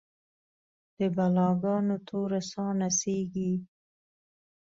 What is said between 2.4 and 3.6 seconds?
ساه نڅیږې